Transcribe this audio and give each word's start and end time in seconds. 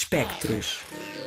Espectros. 0.00 0.80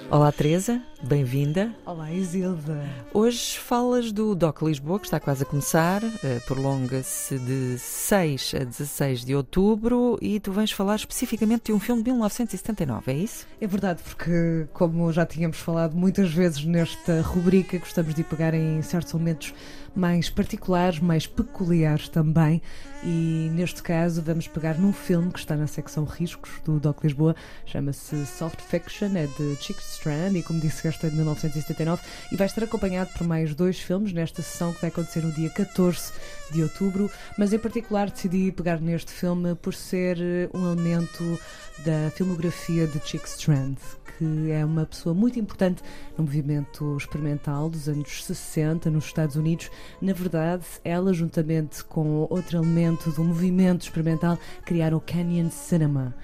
Olá, 0.10 0.32
Teresa, 0.32 0.82
bem-vinda. 1.04 1.72
Olá, 1.86 2.12
Isilda. 2.12 2.84
Hoje 3.14 3.60
falas 3.60 4.12
do 4.12 4.34
DOC 4.34 4.64
Lisboa, 4.64 5.00
que 5.00 5.06
está 5.06 5.20
quase 5.20 5.44
a 5.44 5.46
começar, 5.46 6.02
eh, 6.24 6.40
prolonga-se 6.48 7.38
de 7.38 7.78
6 7.78 8.56
a 8.60 8.64
16 8.64 9.24
de 9.24 9.36
outubro 9.36 10.18
e 10.20 10.40
tu 10.40 10.52
vens 10.52 10.72
falar 10.72 10.96
especificamente 10.96 11.66
de 11.66 11.74
um 11.74 11.80
filme 11.80 12.02
de 12.02 12.10
1979, 12.10 13.12
é 13.12 13.16
isso? 13.16 13.46
É 13.62 13.68
verdade, 13.68 14.02
porque, 14.04 14.68
como 14.74 15.14
já 15.14 15.24
tínhamos 15.24 15.60
falado 15.60 15.96
muitas 15.96 16.32
vezes 16.34 16.66
nesta 16.66 17.22
rubrica, 17.22 17.78
gostamos 17.78 18.16
de 18.16 18.24
pegar 18.24 18.56
em 18.56 18.82
certos 18.82 19.14
elementos 19.14 19.54
mais 19.96 20.30
particulares, 20.30 21.00
mais 21.00 21.28
peculiares 21.28 22.10
também. 22.10 22.62
E 23.04 23.50
neste 23.54 23.84
caso 23.84 24.22
vamos 24.22 24.48
pegar 24.48 24.78
num 24.78 24.94
filme 24.94 25.32
que 25.32 25.40
está 25.40 25.56
na 25.56 25.68
secção 25.68 26.06
Riscos 26.06 26.52
do 26.64 26.80
Doc 26.80 27.04
Lisboa, 27.04 27.36
chama-se 27.66 28.26
Soft 28.26 28.62
Fiction, 28.62 29.16
é 29.16 29.28
de 29.28 29.56
Chick 29.62 29.80
Strand 29.82 30.36
e 30.36 30.44
como 30.44 30.60
disse 30.60 30.88
esta 30.88 31.08
é 31.08 31.10
de 31.10 31.18
1979 31.18 32.02
e 32.32 32.36
vai 32.38 32.48
estar 32.48 32.64
acompanhado 32.64 33.10
por 33.18 33.28
mais 33.28 33.54
dois 33.54 33.80
filmes 33.80 34.14
nesta 34.14 34.42
sessão 34.42 34.74
que 34.74 34.82
vai 34.82 34.90
acontecer 34.90 35.22
no 35.22 35.34
dia 35.34 35.50
14 35.50 36.14
de 36.52 36.64
outubro, 36.64 37.10
mas 37.38 37.54
em 37.54 37.60
particular 37.60 38.10
decidi 38.10 38.52
pegar 38.52 38.80
neste 38.80 39.12
filme 39.12 39.56
por 39.56 39.74
ser 39.74 40.18
eh, 40.20 40.50
um 40.54 40.72
elemento 40.72 41.40
da 41.86 42.12
filmografia 42.12 42.86
de 42.88 43.00
Chick 43.00 43.28
Strand, 43.28 43.78
que 44.18 44.52
é 44.52 44.64
uma 44.64 44.86
pessoa 44.86 45.16
muito 45.16 45.40
importante 45.40 45.82
no 46.18 46.24
movimento 46.24 46.96
experimental 46.98 47.70
dos 47.70 47.90
anos 47.90 48.24
60 48.24 48.90
nos 48.90 49.06
Estados 49.06 49.36
Unidos. 49.36 49.70
Na 50.02 50.14
verdade, 50.14 50.66
ela, 50.84 51.14
juntamente 51.14 51.84
com 51.84 52.28
outro 52.30 52.58
elemento 52.58 53.10
do 53.12 53.24
movimento 53.24 53.82
experimental, 53.82 54.38
criaram 54.66 54.98
o 54.98 55.02
Canyon 55.02 55.50
Cinema 55.50 56.16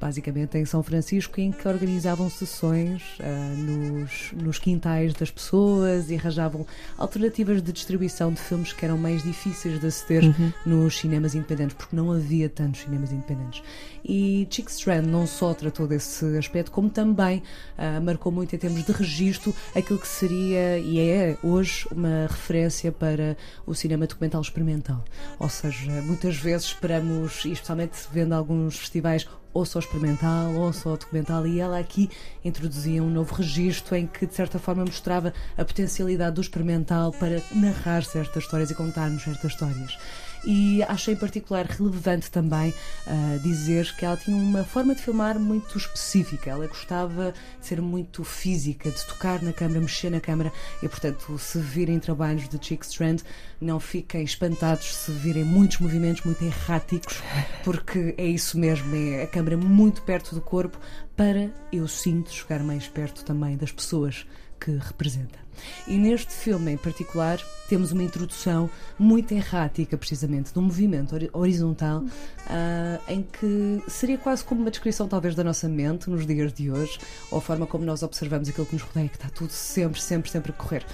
basicamente 0.00 0.56
em 0.56 0.64
São 0.64 0.82
Francisco, 0.82 1.40
em 1.40 1.52
que 1.52 1.66
organizavam 1.66 2.30
sessões 2.30 3.02
uh, 3.20 3.56
nos, 3.56 4.32
nos 4.32 4.58
quintais 4.58 5.12
das 5.14 5.30
pessoas 5.30 6.10
e 6.10 6.16
arranjavam 6.16 6.66
alternativas 6.96 7.62
de 7.62 7.72
distribuição 7.72 8.32
de 8.32 8.40
filmes 8.40 8.72
que 8.72 8.84
eram 8.84 8.96
mais 8.96 9.22
difíceis 9.22 9.80
de 9.80 9.86
aceder 9.86 10.24
uhum. 10.24 10.52
nos 10.64 10.98
cinemas 10.98 11.34
independentes, 11.34 11.76
porque 11.76 11.94
não 11.94 12.12
havia 12.12 12.48
tantos 12.48 12.82
cinemas 12.82 13.12
independentes. 13.12 13.62
E 14.04 14.46
Chick 14.50 14.70
Strand 14.70 15.06
não 15.06 15.26
só 15.26 15.52
tratou 15.54 15.86
desse 15.86 16.24
aspecto, 16.38 16.70
como 16.70 16.88
também 16.88 17.42
uh, 17.76 18.00
marcou 18.02 18.30
muito 18.30 18.54
em 18.54 18.58
termos 18.58 18.84
de 18.84 18.92
registro 18.92 19.54
aquilo 19.74 19.98
que 19.98 20.08
seria 20.08 20.78
e 20.78 20.98
é 20.98 21.36
hoje 21.42 21.86
uma 21.90 22.26
referência 22.28 22.92
para 22.92 23.36
o 23.66 23.74
cinema 23.74 24.06
documental 24.06 24.40
experimental. 24.40 25.04
Ou 25.38 25.48
seja, 25.48 25.90
muitas 26.02 26.36
vezes 26.36 26.68
esperamos, 26.68 27.44
e 27.44 27.52
especialmente 27.52 27.98
vendo 28.12 28.32
alguns 28.32 28.78
festivais, 28.78 29.26
ou 29.52 29.64
só 29.64 29.78
experimental 29.78 30.54
ou 30.54 30.72
só 30.72 30.96
documental, 30.96 31.46
e 31.46 31.60
ela 31.60 31.78
aqui 31.78 32.10
introduzia 32.44 33.02
um 33.02 33.10
novo 33.10 33.34
registro 33.34 33.96
em 33.96 34.06
que, 34.06 34.26
de 34.26 34.34
certa 34.34 34.58
forma, 34.58 34.84
mostrava 34.84 35.32
a 35.56 35.64
potencialidade 35.64 36.34
do 36.34 36.40
experimental 36.40 37.12
para 37.12 37.42
narrar 37.52 38.04
certas 38.04 38.44
histórias 38.44 38.70
e 38.70 38.74
contar-nos 38.74 39.22
certas 39.22 39.52
histórias 39.52 39.98
e 40.44 40.82
achei 40.84 41.14
em 41.14 41.16
particular 41.16 41.64
relevante 41.66 42.30
também 42.30 42.70
uh, 43.06 43.38
dizer 43.40 43.94
que 43.96 44.04
ela 44.04 44.16
tinha 44.16 44.36
uma 44.36 44.64
forma 44.64 44.94
de 44.94 45.02
filmar 45.02 45.38
muito 45.38 45.76
específica. 45.76 46.50
Ela 46.50 46.66
gostava 46.66 47.32
de 47.60 47.66
ser 47.66 47.80
muito 47.80 48.24
física, 48.24 48.90
de 48.90 49.06
tocar 49.06 49.42
na 49.42 49.52
câmara, 49.52 49.80
mexer 49.80 50.10
na 50.10 50.20
câmara 50.20 50.52
e, 50.82 50.88
portanto, 50.88 51.38
se 51.38 51.58
virem 51.58 51.98
trabalhos 51.98 52.48
de 52.48 52.58
Chick 52.64 52.84
Strand, 52.84 53.18
não 53.60 53.80
fiquem 53.80 54.22
espantados 54.22 54.94
se 54.94 55.10
virem 55.10 55.44
muitos 55.44 55.78
movimentos 55.78 56.22
muito 56.24 56.44
erráticos, 56.44 57.22
porque 57.64 58.14
é 58.16 58.26
isso 58.26 58.58
mesmo, 58.58 58.94
é 58.94 59.22
a 59.22 59.26
câmara 59.26 59.56
muito 59.56 60.02
perto 60.02 60.34
do 60.34 60.40
corpo 60.40 60.78
para, 61.16 61.50
eu 61.72 61.88
sinto, 61.88 62.30
chegar 62.30 62.62
mais 62.62 62.86
perto 62.86 63.24
também 63.24 63.56
das 63.56 63.72
pessoas 63.72 64.24
que 64.58 64.72
representa. 64.72 65.38
E 65.86 65.96
neste 65.96 66.32
filme 66.32 66.72
em 66.72 66.76
particular 66.76 67.40
temos 67.68 67.92
uma 67.92 68.02
introdução 68.02 68.70
muito 68.98 69.32
errática, 69.32 69.96
precisamente, 69.96 70.52
de 70.52 70.58
um 70.58 70.62
movimento 70.62 71.14
horizontal 71.32 72.00
uh, 72.00 73.02
em 73.08 73.22
que 73.22 73.82
seria 73.88 74.16
quase 74.16 74.44
como 74.44 74.62
uma 74.62 74.70
descrição, 74.70 75.06
talvez, 75.06 75.34
da 75.34 75.44
nossa 75.44 75.68
mente 75.68 76.08
nos 76.08 76.26
dias 76.26 76.52
de 76.52 76.70
hoje, 76.70 76.98
ou 77.30 77.38
a 77.38 77.40
forma 77.40 77.66
como 77.66 77.84
nós 77.84 78.02
observamos 78.02 78.48
aquilo 78.48 78.66
que 78.66 78.74
nos 78.74 78.82
rodeia, 78.82 79.08
que 79.08 79.16
está 79.16 79.28
tudo 79.28 79.50
sempre, 79.50 80.00
sempre, 80.00 80.30
sempre 80.30 80.52
a 80.52 80.54
correr. 80.54 80.84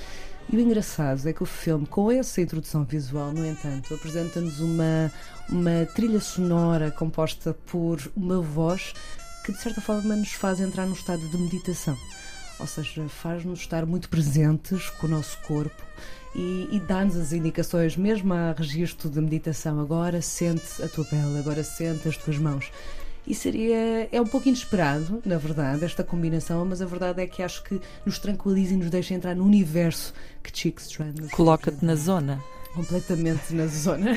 E 0.53 0.57
o 0.57 0.61
engraçado 0.61 1.27
é 1.27 1.33
que 1.33 1.43
o 1.43 1.47
filme, 1.47 1.87
com 1.87 2.11
essa 2.11 2.41
introdução 2.41 2.85
visual, 2.85 3.33
no 3.33 3.47
entanto, 3.47 3.95
apresenta-nos 3.95 4.61
uma, 4.61 5.11
uma 5.49 5.87
trilha 5.95 6.21
sonora 6.21 6.91
composta 6.91 7.55
por 7.67 7.99
uma 8.15 8.41
voz 8.41 8.93
que, 9.45 9.53
de 9.53 9.59
certa 9.59 9.81
forma, 9.81 10.15
nos 10.17 10.33
faz 10.33 10.61
entrar 10.61 10.87
num 10.87 10.93
estado 10.93 11.27
de 11.29 11.39
meditação 11.39 11.97
ou 12.59 12.67
seja, 12.67 13.09
faz-nos 13.09 13.61
estar 13.61 13.85
muito 13.87 14.09
presentes 14.09 14.91
com 14.91 15.07
o 15.07 15.11
nosso 15.11 15.39
corpo 15.47 15.83
e, 16.35 16.69
e 16.73 16.81
dá-nos 16.81 17.17
as 17.17 17.33
indicações, 17.33 17.97
mesmo 17.97 18.35
a 18.35 18.53
registro 18.53 19.09
de 19.09 19.21
meditação. 19.21 19.81
Agora 19.81 20.21
sente 20.21 20.83
a 20.83 20.89
tua 20.89 21.05
pele, 21.05 21.39
agora 21.39 21.63
sente 21.63 22.09
as 22.09 22.17
tuas 22.17 22.39
mãos. 22.39 22.71
E 23.27 23.35
seria. 23.35 24.09
É 24.13 24.21
um 24.21 24.27
pouco 24.27 24.49
inesperado, 24.49 25.23
na 25.25 25.39
verdade, 25.39 25.85
esta 25.85 26.05
combinação, 26.05 26.65
mas 26.65 26.83
a 26.83 26.87
verdade 26.87 27.23
é 27.23 27.27
que 27.27 27.43
acho 27.43 27.63
que 27.65 27.81
nos 28.05 28.19
tranquiliza 28.19 28.75
e 28.75 28.77
nos 28.77 28.91
deixa 28.91 29.15
entrar 29.15 29.35
no 29.35 29.45
universo 29.45 30.13
que 30.43 30.51
Chick 30.55 30.81
Strand 30.83 31.15
nos 31.19 31.31
Coloca-te 31.31 31.83
na 31.85 31.95
zona 31.95 32.43
completamente 32.75 33.55
na 33.55 33.67
zona. 33.67 34.11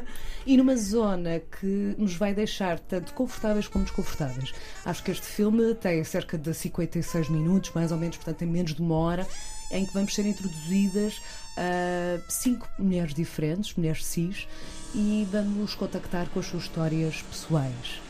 e 0.46 0.56
numa 0.56 0.76
zona 0.76 1.40
que 1.40 1.94
nos 1.98 2.14
vai 2.14 2.32
deixar 2.32 2.78
tanto 2.78 3.12
confortáveis 3.12 3.68
como 3.68 3.84
desconfortáveis. 3.84 4.52
Acho 4.84 5.02
que 5.02 5.10
este 5.10 5.26
filme 5.26 5.74
tem 5.74 6.02
cerca 6.04 6.38
de 6.38 6.54
56 6.54 7.28
minutos, 7.28 7.72
mais 7.74 7.92
ou 7.92 7.98
menos, 7.98 8.16
portanto, 8.16 8.38
tem 8.38 8.48
menos 8.48 8.74
de 8.74 8.80
uma 8.80 8.94
hora, 8.94 9.26
em 9.70 9.84
que 9.84 9.92
vamos 9.92 10.14
ser 10.14 10.24
introduzidas 10.26 11.20
a 11.56 12.20
cinco 12.30 12.68
mulheres 12.78 13.14
diferentes, 13.14 13.74
mulheres 13.74 14.04
cis, 14.04 14.46
e 14.94 15.26
vamos 15.30 15.74
contactar 15.74 16.28
com 16.28 16.40
as 16.40 16.46
suas 16.46 16.64
histórias 16.64 17.22
pessoais. 17.22 18.00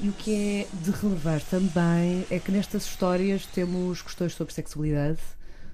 E 0.00 0.08
o 0.08 0.12
que 0.12 0.34
é 0.34 0.66
de 0.82 0.90
relevar 0.90 1.42
também 1.42 2.24
é 2.30 2.38
que 2.38 2.50
nestas 2.50 2.86
histórias 2.86 3.44
temos 3.44 4.00
questões 4.00 4.32
sobre 4.32 4.54
sexualidade, 4.54 5.20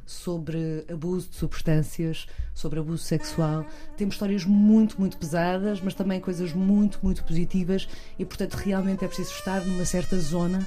sobre 0.07 0.85
abuso 0.91 1.29
de 1.29 1.37
substâncias, 1.37 2.27
sobre 2.55 2.79
abuso 2.79 3.03
sexual. 3.03 3.67
Temos 3.97 4.15
histórias 4.15 4.45
muito, 4.45 4.99
muito 4.99 5.19
pesadas, 5.19 5.81
mas 5.81 5.95
também 5.95 6.21
coisas 6.21 6.53
muito, 6.53 7.01
muito 7.03 7.25
positivas 7.25 7.89
e, 8.19 8.25
portanto, 8.25 8.55
realmente 8.55 9.05
é 9.05 9.09
preciso 9.09 9.33
estar 9.33 9.61
numa 9.67 9.85
certa 9.85 10.19
zona 10.19 10.65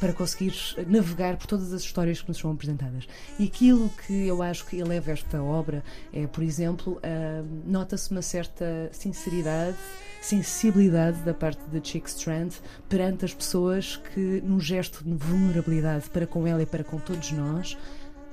para 0.00 0.14
conseguir 0.14 0.54
navegar 0.86 1.36
por 1.36 1.46
todas 1.46 1.74
as 1.74 1.82
histórias 1.82 2.22
que 2.22 2.28
nos 2.28 2.38
são 2.38 2.50
apresentadas. 2.50 3.06
E 3.38 3.44
aquilo 3.44 3.90
que 4.06 4.26
eu 4.26 4.42
acho 4.42 4.64
que 4.64 4.78
eleva 4.78 5.12
esta 5.12 5.42
obra 5.42 5.84
é, 6.10 6.26
por 6.26 6.42
exemplo, 6.42 6.94
uh, 6.94 7.46
nota-se 7.66 8.10
uma 8.10 8.22
certa 8.22 8.88
sinceridade, 8.92 9.76
sensibilidade 10.22 11.18
da 11.20 11.34
parte 11.34 11.62
de 11.68 11.86
Chick 11.86 12.08
Strand 12.08 12.50
perante 12.88 13.26
as 13.26 13.34
pessoas 13.34 13.96
que, 13.96 14.42
num 14.42 14.58
gesto 14.58 15.04
de 15.04 15.12
vulnerabilidade 15.12 16.08
para 16.08 16.26
com 16.26 16.46
ela 16.46 16.62
e 16.62 16.66
para 16.66 16.82
com 16.82 16.98
todos 16.98 17.30
nós, 17.32 17.76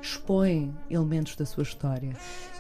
expõem 0.08 0.76
elementos 0.90 1.36
da 1.36 1.46
sua 1.46 1.64
história. 1.64 2.16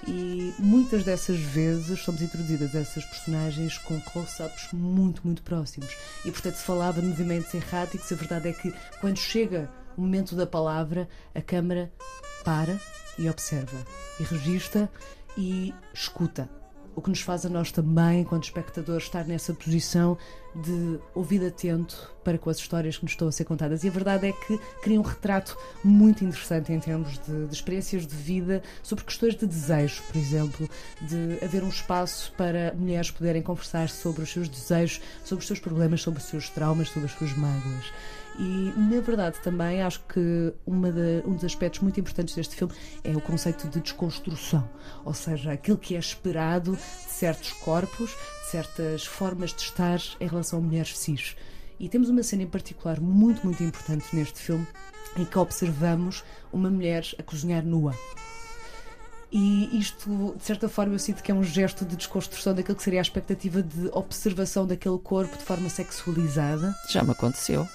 E 0.07 0.53
muitas 0.59 1.03
dessas 1.03 1.39
vezes 1.39 1.99
somos 2.01 2.21
introduzidas 2.21 2.75
a 2.75 2.79
essas 2.79 3.05
personagens 3.05 3.77
com 3.79 3.99
close-ups 4.01 4.73
muito, 4.73 5.21
muito 5.23 5.41
próximos. 5.43 5.89
E 6.25 6.31
portanto 6.31 6.55
se 6.55 6.63
falava 6.63 7.01
de 7.01 7.07
movimentos 7.07 7.53
erráticos, 7.53 8.11
a 8.11 8.15
verdade 8.15 8.49
é 8.49 8.53
que 8.53 8.73
quando 8.99 9.17
chega 9.17 9.69
o 9.97 10.01
momento 10.01 10.35
da 10.35 10.45
palavra, 10.45 11.07
a 11.33 11.41
câmara 11.41 11.91
para 12.43 12.79
e 13.17 13.29
observa, 13.29 13.77
e 14.19 14.23
registra 14.23 14.89
e 15.37 15.73
escuta 15.93 16.49
o 16.97 17.01
que 17.01 17.11
nos 17.11 17.21
faz 17.21 17.45
a 17.45 17.49
nós 17.49 17.71
também, 17.71 18.21
enquanto 18.21 18.45
espectadores, 18.45 19.03
estar 19.03 19.23
nessa 19.23 19.53
posição 19.53 20.17
de 20.55 20.99
ouvido 21.13 21.45
atento 21.45 22.11
para 22.23 22.39
com 22.39 22.49
as 22.49 22.57
histórias 22.57 22.97
que 22.97 23.03
nos 23.03 23.11
estão 23.11 23.27
a 23.27 23.31
ser 23.31 23.45
contadas. 23.45 23.83
E 23.83 23.87
a 23.87 23.91
verdade 23.91 24.25
é 24.25 24.31
que 24.31 24.57
cria 24.81 24.99
um 24.99 25.03
retrato 25.03 25.55
muito 25.83 26.25
interessante 26.25 26.73
em 26.73 26.79
termos 26.79 27.19
de, 27.19 27.45
de 27.45 27.53
experiências 27.53 28.07
de 28.07 28.15
vida, 28.15 28.63
sobre 28.81 29.03
questões 29.03 29.35
de 29.35 29.45
desejo, 29.45 30.01
por 30.07 30.17
exemplo, 30.17 30.67
de 30.99 31.37
haver 31.45 31.63
um 31.63 31.69
espaço 31.69 32.33
para 32.35 32.73
mulheres 32.75 33.11
poderem 33.11 33.43
conversar 33.43 33.89
sobre 33.89 34.23
os 34.23 34.31
seus 34.31 34.49
desejos, 34.49 34.99
sobre 35.23 35.43
os 35.43 35.47
seus 35.47 35.59
problemas, 35.59 36.01
sobre 36.01 36.19
os 36.19 36.25
seus 36.25 36.49
traumas, 36.49 36.89
sobre 36.89 37.09
as 37.09 37.15
suas 37.15 37.37
mágoas. 37.37 37.93
E, 38.39 38.71
na 38.77 39.01
verdade, 39.01 39.39
também 39.43 39.81
acho 39.81 39.99
que 40.01 40.19
de, 40.19 41.23
um 41.25 41.33
dos 41.33 41.43
aspectos 41.43 41.81
muito 41.81 41.99
importantes 41.99 42.35
deste 42.35 42.55
filme 42.55 42.73
é 43.03 43.15
o 43.15 43.21
conceito 43.21 43.67
de 43.67 43.79
desconstrução, 43.79 44.69
ou 45.03 45.13
seja, 45.13 45.53
aquilo 45.53 45.77
que 45.77 45.95
é 45.95 45.99
esperado 45.99 46.75
de 46.75 46.81
certos 47.11 47.51
corpos, 47.53 48.11
de 48.43 48.51
certas 48.51 49.05
formas 49.05 49.53
de 49.53 49.61
estar 49.61 49.99
em 50.19 50.27
relação 50.27 50.59
a 50.59 50.61
mulheres 50.61 50.97
cis. 50.97 51.35
E 51.79 51.89
temos 51.89 52.09
uma 52.09 52.21
cena 52.21 52.43
em 52.43 52.47
particular 52.47 52.99
muito, 52.99 53.43
muito 53.43 53.63
importante 53.63 54.15
neste 54.15 54.39
filme 54.39 54.67
em 55.15 55.25
que 55.25 55.37
observamos 55.37 56.23
uma 56.53 56.69
mulher 56.69 57.03
a 57.17 57.23
cozinhar 57.23 57.65
nua. 57.65 57.95
E 59.31 59.77
isto, 59.77 60.35
de 60.37 60.43
certa 60.43 60.69
forma, 60.69 60.93
eu 60.93 60.99
sinto 60.99 61.21
que 61.21 61.31
é 61.31 61.35
um 61.35 61.43
gesto 61.43 61.83
de 61.85 61.95
desconstrução 61.95 62.53
daquilo 62.53 62.77
que 62.77 62.83
seria 62.83 62.99
a 62.99 63.01
expectativa 63.01 63.61
de 63.61 63.89
observação 63.91 64.65
daquele 64.65 64.97
corpo 64.99 65.35
de 65.37 65.43
forma 65.43 65.69
sexualizada. 65.69 66.73
Já 66.89 67.03
me 67.03 67.11
aconteceu. 67.11 67.67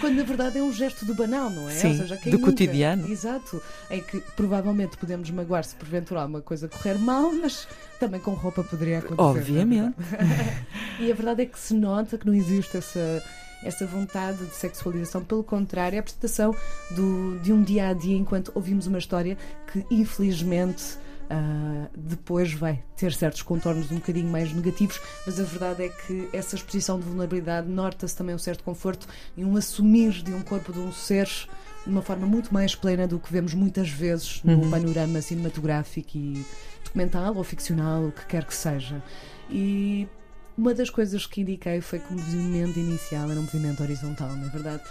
Quando 0.00 0.14
na 0.16 0.22
verdade 0.22 0.58
é 0.58 0.62
um 0.62 0.72
gesto 0.72 1.04
do 1.04 1.14
banal, 1.14 1.50
não 1.50 1.68
é? 1.68 1.72
Sim, 1.74 1.88
Ou 1.88 1.94
seja, 1.96 2.16
do 2.16 2.30
nunca- 2.30 2.44
cotidiano. 2.46 3.08
Exato. 3.10 3.60
Em 3.90 4.00
que 4.02 4.20
provavelmente 4.36 4.96
podemos 4.96 5.30
magoar 5.30 5.64
se 5.64 5.74
porventura 5.74 6.20
alguma 6.22 6.40
coisa 6.40 6.68
correr 6.68 6.94
mal, 6.98 7.32
mas 7.32 7.66
também 7.98 8.20
com 8.20 8.32
roupa 8.32 8.62
poderia 8.64 8.98
acontecer. 9.00 9.20
é 9.20 9.24
Obviamente. 9.24 9.94
e 11.00 11.10
a 11.10 11.14
verdade 11.14 11.42
é 11.42 11.46
que 11.46 11.58
se 11.58 11.74
nota 11.74 12.16
que 12.18 12.26
não 12.26 12.34
existe 12.34 12.76
essa. 12.76 13.22
Essa 13.62 13.86
vontade 13.86 14.44
de 14.44 14.54
sexualização, 14.54 15.24
pelo 15.24 15.42
contrário, 15.42 15.96
é 15.96 15.98
a 15.98 16.00
apresentação 16.00 16.54
do, 16.90 17.38
de 17.38 17.50
um 17.50 17.62
dia 17.62 17.88
a 17.88 17.92
dia 17.94 18.14
enquanto 18.14 18.52
ouvimos 18.54 18.86
uma 18.86 18.98
história 18.98 19.38
que, 19.72 19.82
infelizmente, 19.90 20.98
ah, 21.30 21.88
depois 21.96 22.52
vai 22.52 22.82
ter 22.96 23.12
certos 23.12 23.42
contornos 23.42 23.90
um 23.90 23.96
bocadinho 23.96 24.28
mais 24.28 24.52
negativos, 24.52 25.00
mas 25.26 25.38
a 25.40 25.44
verdade 25.44 25.84
é 25.84 25.88
que 25.88 26.28
essa 26.32 26.56
exposição 26.56 26.98
de 26.98 27.04
vulnerabilidade 27.06 27.68
nota-se 27.68 28.16
também 28.16 28.34
um 28.34 28.38
certo 28.38 28.62
conforto 28.64 29.06
e 29.36 29.44
um 29.44 29.56
assumir 29.56 30.12
de 30.22 30.32
um 30.32 30.42
corpo 30.42 30.72
de 30.72 30.78
um 30.78 30.92
ser 30.92 31.26
de 31.84 31.90
uma 31.90 32.00
forma 32.02 32.26
muito 32.26 32.52
mais 32.52 32.74
plena 32.74 33.06
do 33.06 33.18
que 33.18 33.30
vemos 33.30 33.52
muitas 33.52 33.90
vezes 33.90 34.40
no 34.42 34.54
Uhum. 34.54 34.70
panorama 34.70 35.20
cinematográfico 35.20 36.16
e 36.16 36.44
documental 36.82 37.34
ou 37.36 37.44
ficcional, 37.44 38.04
o 38.06 38.12
que 38.12 38.24
quer 38.26 38.44
que 38.44 38.54
seja. 38.54 39.02
E 39.50 40.08
uma 40.56 40.72
das 40.72 40.88
coisas 40.88 41.26
que 41.26 41.42
indiquei 41.42 41.80
foi 41.82 41.98
que 41.98 42.10
o 42.10 42.16
movimento 42.16 42.78
inicial 42.78 43.30
era 43.30 43.38
um 43.38 43.42
movimento 43.42 43.82
horizontal, 43.82 44.30
na 44.34 44.48
verdade. 44.48 44.82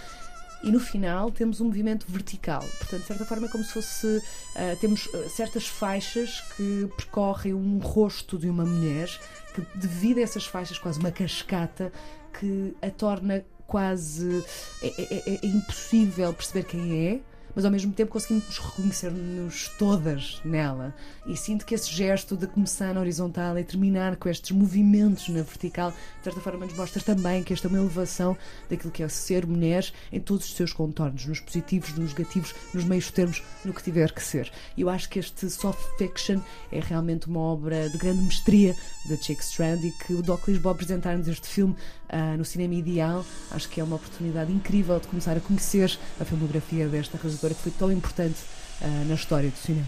E 0.64 0.70
no 0.72 0.80
final 0.80 1.30
temos 1.30 1.60
um 1.60 1.66
movimento 1.66 2.06
vertical. 2.08 2.60
Portanto, 2.78 3.00
de 3.02 3.06
certa 3.06 3.24
forma, 3.26 3.46
é 3.46 3.50
como 3.50 3.62
se 3.64 3.72
fosse. 3.72 4.22
ah, 4.56 4.76
temos 4.80 5.08
ah, 5.14 5.28
certas 5.28 5.66
faixas 5.66 6.40
que 6.56 6.88
percorrem 6.96 7.52
um 7.54 7.78
rosto 7.78 8.38
de 8.38 8.48
uma 8.48 8.64
mulher, 8.64 9.08
que, 9.54 9.60
devido 9.78 10.18
a 10.18 10.22
essas 10.22 10.46
faixas, 10.46 10.78
quase 10.78 10.98
uma 10.98 11.10
cascata, 11.12 11.92
que 12.38 12.74
a 12.80 12.90
torna 12.90 13.44
quase. 13.66 14.44
É, 14.82 14.86
é- 15.02 15.22
é- 15.34 15.38
é 15.42 15.46
impossível 15.46 16.32
perceber 16.32 16.64
quem 16.64 17.08
é. 17.08 17.20
Mas 17.54 17.64
ao 17.64 17.70
mesmo 17.70 17.92
tempo 17.92 18.12
conseguimos 18.12 18.58
reconhecer-nos 18.58 19.68
todas 19.78 20.40
nela. 20.44 20.94
E 21.26 21.36
sinto 21.36 21.64
que 21.64 21.74
esse 21.74 21.90
gesto 21.90 22.36
de 22.36 22.46
começar 22.46 22.92
na 22.92 23.00
horizontal 23.00 23.58
e 23.58 23.64
terminar 23.64 24.16
com 24.16 24.28
estes 24.28 24.50
movimentos 24.50 25.28
na 25.28 25.42
vertical, 25.42 25.90
de 25.90 26.24
certa 26.24 26.40
forma, 26.40 26.66
nos 26.66 26.76
mostra 26.76 27.02
também 27.02 27.42
que 27.42 27.52
esta 27.52 27.68
é 27.68 27.70
uma 27.70 27.78
elevação 27.78 28.36
daquilo 28.68 28.90
que 28.90 29.02
é 29.02 29.08
ser 29.08 29.46
mulher 29.46 29.90
em 30.12 30.20
todos 30.20 30.46
os 30.46 30.54
seus 30.54 30.72
contornos, 30.72 31.26
nos 31.26 31.40
positivos, 31.40 31.96
nos 31.96 32.12
negativos, 32.12 32.54
nos 32.72 32.84
meios 32.84 33.10
termos, 33.10 33.42
no 33.64 33.72
que 33.72 33.82
tiver 33.82 34.12
que 34.12 34.22
ser. 34.22 34.50
Eu 34.76 34.88
acho 34.88 35.08
que 35.08 35.18
este 35.18 35.48
soft 35.48 35.82
fiction 35.98 36.40
é 36.72 36.80
realmente 36.80 37.28
uma 37.28 37.40
obra 37.40 37.88
de 37.88 37.98
grande 37.98 38.22
mestria 38.22 38.74
da 39.08 39.16
Chick 39.16 39.42
Strand 39.42 39.84
e 39.84 39.90
que 39.92 40.14
o 40.14 40.22
Doc 40.22 40.48
Lisboa 40.48 40.72
apresentar-nos 40.74 41.28
este 41.28 41.46
filme 41.46 41.76
ah, 42.08 42.36
no 42.36 42.44
cinema 42.44 42.74
ideal, 42.74 43.24
acho 43.50 43.68
que 43.68 43.80
é 43.80 43.84
uma 43.84 43.96
oportunidade 43.96 44.52
incrível 44.52 45.00
de 45.00 45.08
começar 45.08 45.36
a 45.36 45.40
conhecer 45.40 45.98
a 46.20 46.24
filmografia 46.24 46.86
desta 46.86 47.16
realizadora 47.16 47.43
que 47.52 47.60
foi 47.60 47.72
tão 47.72 47.90
importante 47.90 48.36
ah, 48.80 49.04
na 49.06 49.14
história 49.14 49.50
do 49.50 49.56
cinema. 49.56 49.86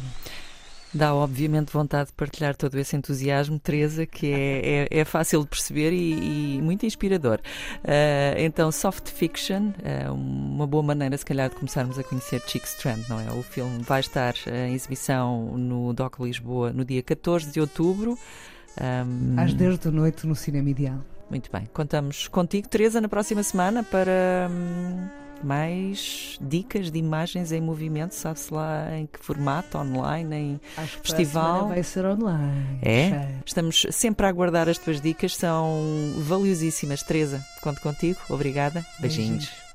Dá 0.94 1.14
obviamente 1.14 1.70
vontade 1.73 2.08
de 2.08 2.14
partilhar 2.14 2.56
todo 2.56 2.79
esse 2.79 2.97
entusiasmo, 2.97 3.58
Teresa, 3.58 4.06
que 4.06 4.32
é, 4.32 4.87
é, 4.91 5.00
é 5.00 5.05
fácil 5.05 5.43
de 5.43 5.49
perceber 5.49 5.93
e, 5.93 6.56
e 6.56 6.62
muito 6.62 6.87
inspirador. 6.87 7.38
Ah, 7.85 8.35
então, 8.38 8.73
Soft 8.73 9.11
Fiction, 9.11 9.73
ah, 9.85 10.12
uma 10.12 10.67
boa 10.67 10.82
maneira, 10.82 11.17
se 11.19 11.25
calhar, 11.25 11.50
de 11.50 11.56
começarmos 11.56 11.99
a 11.99 12.03
conhecer 12.03 12.41
Chick 12.47 12.67
Strand, 12.67 13.00
não 13.08 13.20
é? 13.20 13.31
O 13.32 13.43
filme 13.43 13.82
vai 13.82 14.00
estar 14.00 14.35
em 14.47 14.75
exibição 14.75 15.59
no 15.59 15.93
DOC 15.93 16.20
Lisboa 16.20 16.73
no 16.73 16.85
dia 16.85 17.02
14 17.02 17.50
de 17.50 17.61
outubro. 17.61 18.19
Ahm, 18.81 19.38
Às 19.38 19.52
10 19.52 19.79
da 19.79 19.91
noite 19.91 20.26
no 20.26 20.35
cinema 20.35 20.70
ideal. 20.70 20.99
Muito 21.29 21.50
bem, 21.50 21.69
contamos 21.73 22.29
contigo, 22.29 22.69
Teresa, 22.69 23.00
na 23.00 23.09
próxima 23.09 23.43
semana 23.43 23.82
para 23.82 24.49
hum, 24.49 25.09
mais 25.44 26.38
dicas 26.41 26.91
de 26.91 26.99
imagens 26.99 27.53
em 27.53 27.61
movimento, 27.61 28.12
sabe-se 28.15 28.53
lá 28.53 28.97
em 28.97 29.06
que 29.06 29.19
formato, 29.21 29.79
online, 29.79 30.37
em 30.37 30.61
Acho 30.77 31.00
que 31.00 31.09
Festival. 31.09 31.69
vai 31.69 31.83
ser 31.83 32.05
online. 32.05 32.79
É? 32.83 33.29
Estamos 33.44 33.87
sempre 33.91 34.27
a 34.27 34.29
aguardar 34.29 34.69
as 34.69 34.79
tuas 34.79 35.00
dicas, 35.00 35.37
são 35.37 36.15
valiosíssimas. 36.19 37.03
Teresa, 37.03 37.44
conto 37.61 37.81
contigo. 37.81 38.19
Obrigada. 38.29 38.85
Beijinhos. 38.99 39.47
Beijinhos. 39.47 39.66